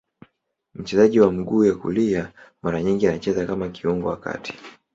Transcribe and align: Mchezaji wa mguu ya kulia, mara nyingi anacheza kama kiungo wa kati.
Mchezaji 0.75 1.19
wa 1.19 1.31
mguu 1.31 1.65
ya 1.65 1.75
kulia, 1.75 2.31
mara 2.61 2.83
nyingi 2.83 3.07
anacheza 3.07 3.45
kama 3.45 3.69
kiungo 3.69 4.07
wa 4.07 4.17
kati. 4.19 4.53